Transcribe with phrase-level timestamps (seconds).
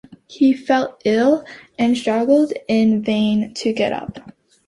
[0.27, 1.45] He felt ill,
[1.77, 4.31] and struggled in vain to get up.